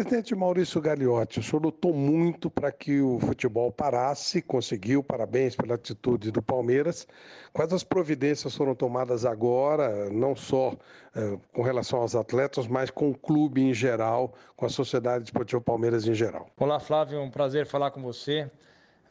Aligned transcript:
Presidente 0.00 0.34
Maurício 0.34 0.80
Gagliotti, 0.80 1.40
o 1.40 1.42
senhor 1.42 1.62
lutou 1.62 1.92
muito 1.92 2.48
para 2.48 2.72
que 2.72 3.02
o 3.02 3.20
futebol 3.20 3.70
parasse, 3.70 4.40
conseguiu, 4.40 5.04
parabéns 5.04 5.54
pela 5.54 5.74
atitude 5.74 6.30
do 6.30 6.40
Palmeiras. 6.40 7.06
Quais 7.52 7.70
as 7.70 7.84
providências 7.84 8.56
foram 8.56 8.74
tomadas 8.74 9.26
agora, 9.26 10.08
não 10.08 10.34
só 10.34 10.74
eh, 11.14 11.36
com 11.52 11.60
relação 11.60 12.00
aos 12.00 12.16
atletas, 12.16 12.66
mas 12.66 12.88
com 12.88 13.10
o 13.10 13.14
clube 13.14 13.60
em 13.60 13.74
geral, 13.74 14.32
com 14.56 14.64
a 14.64 14.70
Sociedade 14.70 15.24
Esportiva 15.24 15.60
Palmeiras 15.60 16.08
em 16.08 16.14
geral? 16.14 16.48
Olá, 16.56 16.80
Flávio, 16.80 17.20
um 17.20 17.30
prazer 17.30 17.66
falar 17.66 17.90
com 17.90 18.00
você. 18.00 18.50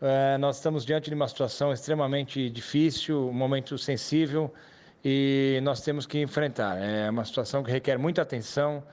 É, 0.02 0.40
nós 0.40 0.56
estamos 0.56 0.84
diante 0.84 1.08
de 1.08 1.16
uma 1.16 1.28
situação 1.28 1.72
extremamente 1.72 2.50
difícil, 2.50 3.30
um 3.30 3.34
momento 3.34 3.78
sensível 3.78 4.52
e 5.06 5.60
nós 5.62 5.82
temos 5.82 6.08
que 6.08 6.20
enfrentar. 6.20 6.80
É 6.82 7.12
uma 7.12 7.26
situação 7.26 7.62
que 7.62 7.70
requer 7.70 8.00
muita 8.00 8.24
atenção, 8.24 8.84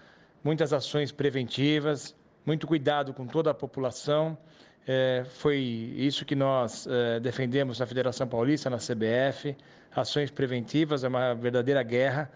muitas 0.47 0.73
ações 0.73 1.11
preventivas, 1.11 2.15
muito 2.45 2.69
cuidado 2.69 3.13
com 3.13 3.27
toda 3.27 3.51
a 3.51 3.55
população. 3.55 4.39
É, 4.87 5.25
foi 5.29 5.59
isso 5.59 6.25
que 6.25 6.37
nós 6.37 6.87
é, 6.87 7.19
defendemos 7.19 7.81
na 7.81 7.87
Federação 7.87 8.29
Paulista, 8.29 8.71
na 8.71 8.77
CBF. 8.77 9.57
Ações 9.91 10.31
preventivas, 10.31 11.03
é 11.03 11.09
uma 11.09 11.35
verdadeira 11.35 11.83
guerra 11.83 12.31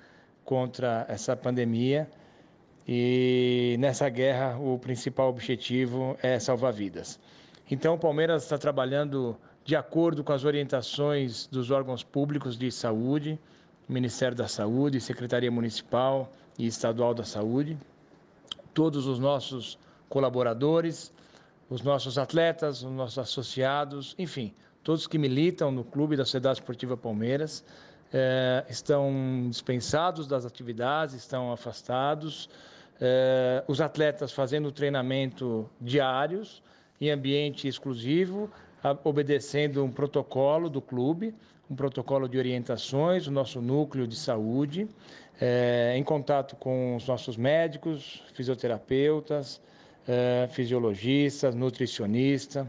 contra 0.45 1.07
essa 1.09 1.37
pandemia. 1.37 2.11
E 2.89 3.77
nessa 3.79 4.09
guerra, 4.09 4.59
o 4.59 4.77
principal 4.77 5.29
objetivo 5.29 6.19
é 6.21 6.41
salvar 6.41 6.73
vidas. 6.73 7.21
Então, 7.71 7.95
o 7.95 7.99
Palmeiras 7.99 8.43
está 8.43 8.59
trabalhando 8.59 9.37
de 9.65 9.77
acordo 9.77 10.25
com 10.25 10.33
as 10.33 10.43
orientações 10.45 11.47
dos 11.47 11.71
órgãos 11.71 12.03
públicos 12.03 12.59
de 12.59 12.73
saúde, 12.73 13.39
Ministério 13.89 14.37
da 14.37 14.49
Saúde, 14.49 15.01
Secretaria 15.01 15.51
Municipal 15.51 16.33
e 16.59 16.67
Estadual 16.67 17.15
da 17.15 17.23
Saúde, 17.23 17.79
todos 18.81 19.07
os 19.07 19.19
nossos 19.19 19.79
colaboradores, 20.09 21.13
os 21.69 21.83
nossos 21.83 22.17
atletas, 22.17 22.83
os 22.83 22.91
nossos 22.91 23.19
associados, 23.19 24.15
enfim, 24.19 24.55
todos 24.83 25.07
que 25.07 25.19
militam 25.19 25.71
no 25.71 25.85
clube 25.85 26.17
da 26.17 26.25
Sociedade 26.25 26.61
Esportiva 26.61 26.97
Palmeiras 26.97 27.63
eh, 28.11 28.65
estão 28.71 29.13
dispensados 29.51 30.27
das 30.27 30.47
atividades, 30.47 31.15
estão 31.15 31.53
afastados. 31.53 32.49
Eh, 32.99 33.63
os 33.69 33.83
atletas 33.83 34.33
fazendo 34.33 34.73
treinamento 34.73 35.69
diários 35.79 36.63
em 36.99 37.11
ambiente 37.11 37.69
exclusivo, 37.69 38.51
obedecendo 39.05 39.85
um 39.85 39.91
protocolo 39.91 40.69
do 40.71 40.81
clube, 40.81 41.35
um 41.71 41.75
protocolo 41.77 42.29
de 42.29 42.39
orientações, 42.39 43.27
o 43.27 43.31
nosso 43.31 43.61
núcleo 43.61 44.07
de 44.07 44.17
saúde, 44.17 44.89
é, 45.41 45.95
em 45.97 46.03
contato 46.03 46.57
com 46.57 46.97
os 46.97 47.07
nossos 47.07 47.37
médicos, 47.37 48.23
fisioterapeutas, 48.35 49.61
é, 50.07 50.49
fisiologistas, 50.51 51.55
nutricionistas, 51.55 52.67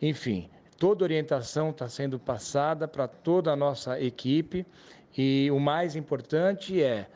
enfim, 0.00 0.48
toda 0.78 1.04
orientação 1.04 1.70
está 1.70 1.88
sendo 1.88 2.18
passada 2.18 2.86
para 2.86 3.08
toda 3.08 3.52
a 3.52 3.56
nossa 3.56 4.00
equipe 4.00 4.66
e 5.16 5.48
o 5.50 5.58
mais 5.58 5.96
importante 5.96 6.82
é 6.82 7.06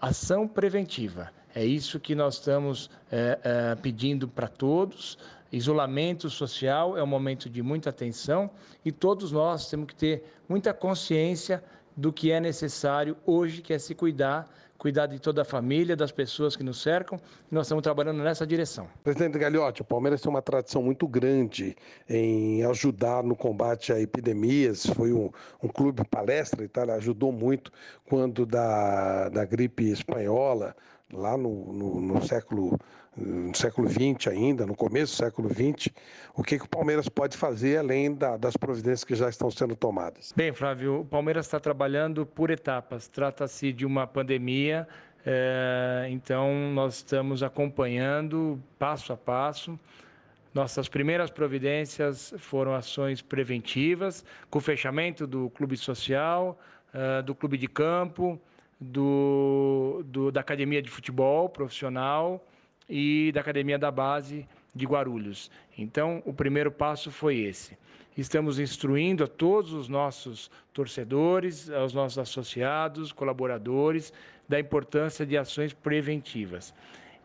ação 0.00 0.48
preventiva. 0.48 1.30
É 1.54 1.64
isso 1.64 1.98
que 1.98 2.14
nós 2.14 2.34
estamos 2.34 2.90
é, 3.10 3.74
pedindo 3.82 4.28
para 4.28 4.46
todos. 4.46 5.18
Isolamento 5.50 6.28
social 6.28 6.96
é 6.96 7.02
um 7.02 7.06
momento 7.06 7.48
de 7.48 7.62
muita 7.62 7.90
atenção 7.90 8.50
e 8.84 8.92
todos 8.92 9.32
nós 9.32 9.68
temos 9.70 9.86
que 9.86 9.94
ter 9.94 10.24
muita 10.48 10.74
consciência 10.74 11.62
do 11.96 12.12
que 12.12 12.30
é 12.30 12.38
necessário 12.38 13.16
hoje, 13.26 13.60
que 13.62 13.72
é 13.72 13.78
se 13.78 13.94
cuidar, 13.94 14.48
cuidar 14.78 15.06
de 15.06 15.18
toda 15.18 15.42
a 15.42 15.44
família, 15.44 15.96
das 15.96 16.12
pessoas 16.12 16.54
que 16.54 16.62
nos 16.62 16.80
cercam, 16.80 17.18
nós 17.50 17.66
estamos 17.66 17.82
trabalhando 17.82 18.22
nessa 18.22 18.46
direção. 18.46 18.86
Presidente 19.02 19.36
Gagliotti, 19.36 19.82
o 19.82 19.84
Palmeiras 19.84 20.20
tem 20.20 20.30
uma 20.30 20.40
tradição 20.40 20.80
muito 20.80 21.08
grande 21.08 21.74
em 22.08 22.62
ajudar 22.64 23.24
no 23.24 23.34
combate 23.34 23.92
a 23.92 24.00
epidemias, 24.00 24.86
foi 24.86 25.12
um, 25.12 25.30
um 25.60 25.66
clube 25.66 26.04
palestra 26.04 26.64
e 26.64 26.68
tal, 26.68 26.88
ajudou 26.90 27.32
muito 27.32 27.72
quando 28.06 28.46
da, 28.46 29.28
da 29.28 29.44
gripe 29.44 29.90
espanhola, 29.90 30.76
lá 31.12 31.36
no, 31.36 31.72
no, 31.72 32.00
no, 32.00 32.22
século 32.26 32.78
no 33.16 33.54
século 33.54 33.88
XX 33.88 34.28
ainda, 34.28 34.64
no 34.64 34.76
começo 34.76 35.14
do 35.14 35.24
século 35.24 35.48
XX, 35.48 35.88
o 36.34 36.42
que, 36.42 36.58
que 36.58 36.64
o 36.64 36.68
Palmeiras 36.68 37.08
pode 37.08 37.36
fazer 37.36 37.78
além 37.78 38.14
da, 38.14 38.36
das 38.36 38.56
providências 38.56 39.02
que 39.04 39.14
já 39.14 39.28
estão 39.28 39.50
sendo 39.50 39.74
tomadas? 39.74 40.32
Bem, 40.36 40.52
Flávio, 40.52 41.00
o 41.00 41.04
Palmeiras 41.04 41.46
está 41.46 41.58
trabalhando 41.58 42.24
por 42.24 42.50
etapas. 42.50 43.08
Trata-se 43.08 43.72
de 43.72 43.84
uma 43.84 44.06
pandemia, 44.06 44.86
é, 45.26 46.06
então 46.10 46.70
nós 46.72 46.96
estamos 46.96 47.42
acompanhando 47.42 48.62
passo 48.78 49.12
a 49.12 49.16
passo. 49.16 49.78
Nossas 50.54 50.88
primeiras 50.88 51.30
providências 51.30 52.32
foram 52.38 52.74
ações 52.74 53.20
preventivas, 53.20 54.24
com 54.48 54.58
o 54.58 54.62
fechamento 54.62 55.26
do 55.26 55.50
clube 55.50 55.76
social, 55.76 56.58
uh, 56.94 57.22
do 57.22 57.34
clube 57.34 57.58
de 57.58 57.68
campo, 57.68 58.40
do, 58.80 60.02
do, 60.06 60.30
da 60.30 60.40
academia 60.40 60.80
de 60.80 60.90
futebol 60.90 61.48
profissional 61.48 62.44
e 62.88 63.30
da 63.32 63.40
academia 63.40 63.78
da 63.78 63.90
base 63.90 64.46
de 64.74 64.86
Guarulhos. 64.86 65.50
Então, 65.76 66.22
o 66.24 66.32
primeiro 66.32 66.70
passo 66.70 67.10
foi 67.10 67.38
esse. 67.38 67.76
Estamos 68.16 68.58
instruindo 68.58 69.24
a 69.24 69.28
todos 69.28 69.72
os 69.72 69.88
nossos 69.88 70.50
torcedores, 70.72 71.70
aos 71.70 71.92
nossos 71.92 72.18
associados, 72.18 73.12
colaboradores, 73.12 74.12
da 74.48 74.58
importância 74.58 75.24
de 75.26 75.36
ações 75.36 75.72
preventivas. 75.72 76.74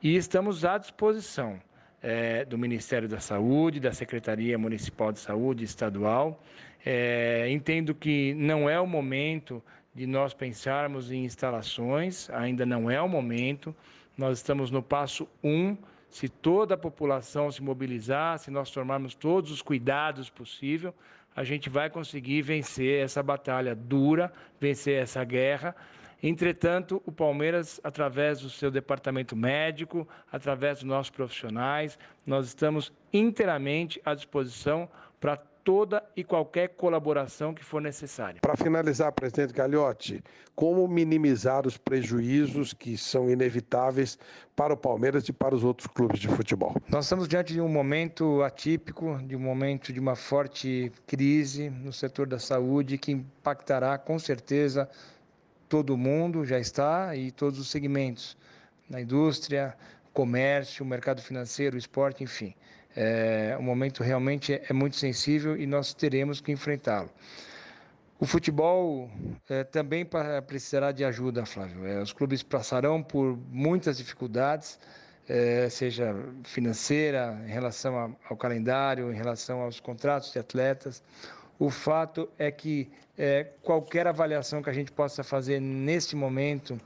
E 0.02 0.16
estamos 0.16 0.66
à 0.66 0.78
disposição 0.78 1.60
é, 2.02 2.44
do 2.44 2.58
Ministério 2.58 3.08
da 3.08 3.20
Saúde, 3.20 3.80
da 3.80 3.94
Secretaria 3.94 4.58
Municipal 4.58 5.12
de 5.12 5.20
Saúde 5.20 5.64
Estadual. 5.64 6.44
É, 6.86 7.48
entendo 7.50 7.96
que 7.96 8.34
não 8.34 8.70
é 8.70 8.80
o 8.80 8.86
momento 8.86 9.64
de 9.94 10.08
nós 10.08 10.34
pensarmos 10.34 11.12
em 11.12 11.24
instalações, 11.24 12.30
ainda 12.32 12.66
não 12.66 12.90
é 12.90 13.02
o 13.02 13.08
momento. 13.08 13.76
Nós 14.18 14.40
estamos 14.40 14.72
no 14.72 14.82
passo 14.82 15.28
1. 15.44 15.50
Um, 15.50 15.78
se 16.10 16.30
toda 16.30 16.76
a 16.76 16.78
população 16.78 17.52
se 17.52 17.62
mobilizar, 17.62 18.38
se 18.38 18.52
nós 18.52 18.70
tomarmos 18.70 19.16
todos 19.16 19.50
os 19.50 19.62
cuidados 19.62 20.30
possíveis, 20.30 20.94
a 21.36 21.44
gente 21.44 21.70
vai 21.70 21.90
conseguir 21.90 22.44
vencer 22.44 23.04
essa 23.04 23.24
batalha 23.24 23.76
dura, 23.76 24.32
vencer 24.60 25.02
essa 25.02 25.24
guerra. 25.24 25.76
Entretanto, 26.22 27.02
o 27.06 27.12
Palmeiras, 27.12 27.82
através 27.84 28.42
do 28.42 28.50
seu 28.50 28.70
departamento 28.70 29.36
médico, 29.36 30.08
através 30.32 30.80
dos 30.80 30.84
nossos 30.84 31.10
profissionais, 31.10 31.98
nós 32.26 32.48
estamos 32.48 32.94
inteiramente 33.12 34.00
à 34.06 34.14
disposição 34.14 34.88
para 35.20 35.42
toda 35.64 36.04
e 36.16 36.24
qualquer 36.24 36.70
colaboração 36.70 37.54
que 37.54 37.64
for 37.64 37.82
necessária. 37.82 38.40
Para 38.42 38.56
finalizar, 38.56 39.12
presidente 39.12 39.54
Gagliotti, 39.54 40.24
como 40.56 40.88
minimizar 40.88 41.66
os 41.66 41.78
prejuízos 41.78 42.74
que 42.74 42.98
são 42.98 43.30
inevitáveis 43.30 44.18
para 44.56 44.74
o 44.74 44.78
Palmeiras 44.78 45.28
e 45.28 45.34
para 45.34 45.56
os 45.56 45.64
outros 45.64 45.88
clubes 45.88 46.20
de 46.20 46.28
futebol? 46.28 46.76
Nós 46.90 47.06
estamos 47.06 47.28
diante 47.28 47.54
de 47.54 47.62
um 47.62 47.70
momento 47.70 48.44
atípico, 48.44 49.18
de 49.26 49.36
um 49.36 49.40
momento 49.40 49.94
de 49.94 50.00
uma 50.00 50.16
forte 50.16 50.92
crise 51.08 51.70
no 51.70 51.94
setor 51.94 52.28
da 52.28 52.40
saúde 52.40 52.98
que 52.98 53.12
impactará 53.12 53.98
com 53.98 54.20
certeza 54.20 54.90
todo 55.70 55.98
mundo, 55.98 56.46
já 56.46 56.60
está, 56.60 57.16
e 57.16 57.32
todos 57.32 57.58
os 57.58 57.72
segmentos, 57.72 58.38
na 58.88 59.02
indústria, 59.02 59.76
comércio, 60.14 60.86
mercado 60.86 61.20
financeiro, 61.20 61.76
esporte, 61.76 62.24
enfim. 62.24 62.54
É, 62.96 63.56
o 63.60 63.64
momento 63.64 64.04
realmente 64.04 64.54
é, 64.54 64.64
é 64.70 64.74
muito 64.74 64.96
sensível 64.96 65.58
e 65.58 65.66
nós 65.66 65.94
teremos 65.94 66.40
que 66.40 66.52
enfrentá-lo. 66.52 67.10
O 68.20 68.26
futebol 68.26 69.10
é, 69.50 69.64
também 69.64 70.08
precisará 70.48 70.92
de 70.92 71.04
ajuda, 71.04 71.46
Flávio. 71.46 71.86
É, 71.86 72.02
os 72.02 72.14
clubes 72.14 72.44
passarão 72.44 73.02
por 73.02 73.38
muitas 73.50 73.98
dificuldades, 73.98 74.80
é, 75.28 75.68
seja 75.70 76.16
financeira, 76.44 77.42
em 77.46 77.52
relação 77.52 77.98
a, 77.98 78.10
ao 78.30 78.38
calendário, 78.38 79.12
em 79.12 79.16
relação 79.16 79.62
aos 79.62 79.80
contratos 79.80 80.32
de 80.32 80.40
atletas. 80.40 81.04
O 81.60 81.70
fato 81.70 82.30
é 82.38 82.52
que 82.52 82.90
é, 83.18 83.46
qualquer 83.62 84.08
avaliação 84.08 84.62
que 84.62 84.70
a 84.70 84.74
gente 84.74 84.92
possa 84.92 85.24
fazer 85.24 85.60
neste 85.60 86.16
momento, 86.16 86.80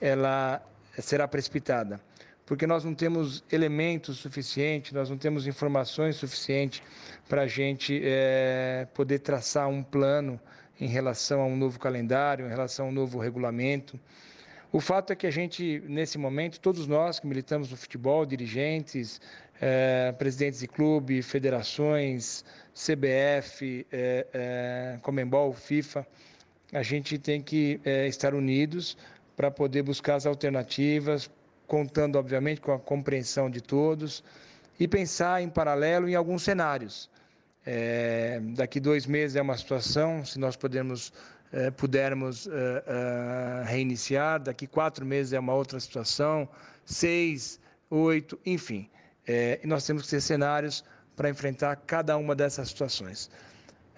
ela 0.00 0.62
será 0.98 1.28
precipitada 1.28 2.00
porque 2.50 2.66
nós 2.66 2.84
não 2.84 2.96
temos 2.96 3.44
elementos 3.52 4.16
suficientes, 4.16 4.90
nós 4.90 5.08
não 5.08 5.16
temos 5.16 5.46
informações 5.46 6.16
suficientes 6.16 6.82
para 7.28 7.42
a 7.42 7.46
gente 7.46 8.02
é, 8.02 8.88
poder 8.92 9.20
traçar 9.20 9.68
um 9.68 9.84
plano 9.84 10.40
em 10.80 10.88
relação 10.88 11.42
a 11.42 11.46
um 11.46 11.56
novo 11.56 11.78
calendário, 11.78 12.46
em 12.46 12.48
relação 12.48 12.86
a 12.86 12.88
um 12.88 12.92
novo 12.92 13.20
regulamento. 13.20 14.00
O 14.72 14.80
fato 14.80 15.12
é 15.12 15.16
que 15.16 15.28
a 15.28 15.30
gente, 15.30 15.80
nesse 15.86 16.18
momento, 16.18 16.58
todos 16.58 16.88
nós 16.88 17.20
que 17.20 17.26
militamos 17.28 17.70
no 17.70 17.76
futebol, 17.76 18.26
dirigentes, 18.26 19.20
é, 19.60 20.10
presidentes 20.18 20.58
de 20.58 20.66
clube, 20.66 21.22
federações, 21.22 22.44
CBF, 22.74 23.86
é, 23.92 24.26
é, 24.32 24.98
Comembol, 25.02 25.52
FIFA, 25.52 26.04
a 26.72 26.82
gente 26.82 27.16
tem 27.16 27.40
que 27.40 27.80
estar 28.08 28.34
unidos 28.34 28.96
para 29.36 29.52
poder 29.52 29.82
buscar 29.84 30.16
as 30.16 30.26
alternativas, 30.26 31.30
contando, 31.70 32.16
obviamente, 32.16 32.60
com 32.60 32.72
a 32.72 32.80
compreensão 32.80 33.48
de 33.48 33.60
todos 33.60 34.24
e 34.80 34.88
pensar 34.88 35.40
em 35.40 35.48
paralelo 35.48 36.08
em 36.08 36.16
alguns 36.16 36.42
cenários. 36.42 37.08
É, 37.64 38.40
daqui 38.56 38.80
dois 38.80 39.06
meses 39.06 39.36
é 39.36 39.42
uma 39.42 39.56
situação, 39.56 40.24
se 40.24 40.36
nós 40.36 40.56
podemos, 40.56 41.12
é, 41.52 41.70
pudermos 41.70 42.48
é, 42.48 42.50
é, 42.50 43.64
reiniciar, 43.70 44.40
daqui 44.40 44.66
quatro 44.66 45.06
meses 45.06 45.32
é 45.32 45.38
uma 45.38 45.54
outra 45.54 45.78
situação, 45.78 46.48
seis, 46.84 47.60
oito, 47.88 48.36
enfim. 48.44 48.90
É, 49.24 49.60
e 49.62 49.66
nós 49.68 49.86
temos 49.86 50.02
que 50.02 50.10
ter 50.10 50.20
cenários 50.20 50.82
para 51.14 51.30
enfrentar 51.30 51.76
cada 51.86 52.16
uma 52.16 52.34
dessas 52.34 52.68
situações. 52.70 53.30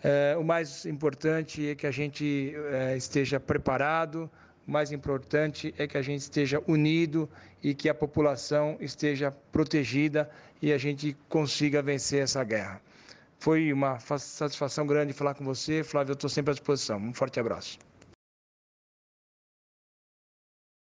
É, 0.04 0.36
o 0.36 0.44
mais 0.44 0.84
importante 0.84 1.70
é 1.70 1.74
que 1.74 1.86
a 1.86 1.90
gente 1.90 2.54
esteja 2.96 3.40
preparado, 3.40 4.30
o 4.66 4.70
mais 4.70 4.92
importante 4.92 5.74
é 5.76 5.86
que 5.86 5.98
a 5.98 6.02
gente 6.02 6.20
esteja 6.20 6.62
unido 6.66 7.28
e 7.62 7.74
que 7.74 7.88
a 7.88 7.94
população 7.94 8.76
esteja 8.80 9.30
protegida 9.50 10.30
e 10.60 10.72
a 10.72 10.78
gente 10.78 11.16
consiga 11.28 11.82
vencer 11.82 12.22
essa 12.22 12.42
guerra. 12.44 12.80
Foi 13.38 13.72
uma 13.72 13.98
satisfação 13.98 14.86
grande 14.86 15.12
falar 15.12 15.34
com 15.34 15.44
você. 15.44 15.82
Flávio, 15.82 16.12
eu 16.12 16.14
estou 16.14 16.30
sempre 16.30 16.52
à 16.52 16.54
disposição. 16.54 16.98
Um 16.98 17.12
forte 17.12 17.40
abraço. 17.40 17.78